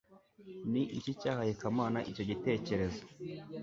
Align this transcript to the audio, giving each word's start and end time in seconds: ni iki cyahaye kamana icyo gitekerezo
ni 0.71 0.83
iki 0.97 1.11
cyahaye 1.19 1.53
kamana 1.61 1.99
icyo 2.11 2.23
gitekerezo 2.29 3.01